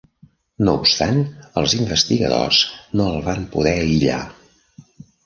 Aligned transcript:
No 0.67 0.73
obstant, 0.77 1.19
els 1.61 1.75
investigadors 1.77 2.63
no 3.01 3.07
el 3.11 3.21
van 3.29 3.45
poder 3.57 3.75
aïllar. 3.83 4.19